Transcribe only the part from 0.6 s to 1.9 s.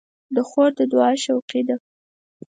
د دعا شوقي ده.